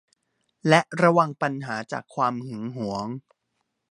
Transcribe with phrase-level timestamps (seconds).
[0.67, 3.07] และระวังปัญหาจากความหึงหวง